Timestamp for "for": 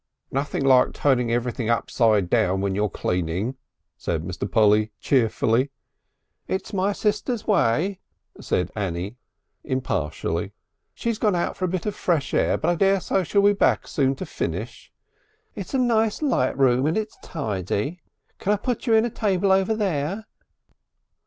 11.55-11.65